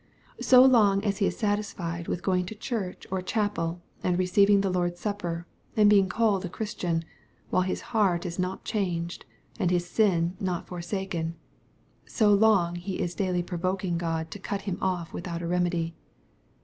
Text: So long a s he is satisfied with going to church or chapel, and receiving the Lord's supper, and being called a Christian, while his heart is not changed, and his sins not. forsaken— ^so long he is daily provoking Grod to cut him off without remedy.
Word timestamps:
So 0.39 0.63
long 0.65 1.03
a 1.05 1.09
s 1.09 1.17
he 1.17 1.27
is 1.27 1.37
satisfied 1.37 2.07
with 2.07 2.23
going 2.23 2.47
to 2.47 2.55
church 2.55 3.05
or 3.11 3.21
chapel, 3.21 3.83
and 4.01 4.17
receiving 4.17 4.61
the 4.61 4.71
Lord's 4.71 4.99
supper, 4.99 5.45
and 5.77 5.91
being 5.91 6.09
called 6.09 6.43
a 6.43 6.49
Christian, 6.49 7.05
while 7.51 7.61
his 7.61 7.81
heart 7.93 8.25
is 8.25 8.39
not 8.39 8.65
changed, 8.65 9.25
and 9.59 9.69
his 9.69 9.85
sins 9.87 10.33
not. 10.41 10.65
forsaken— 10.65 11.35
^so 12.07 12.35
long 12.35 12.77
he 12.77 12.99
is 12.99 13.13
daily 13.13 13.43
provoking 13.43 13.99
Grod 13.99 14.31
to 14.31 14.39
cut 14.39 14.61
him 14.61 14.79
off 14.81 15.13
without 15.13 15.43
remedy. 15.43 15.93